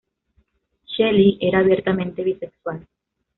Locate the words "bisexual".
2.23-2.87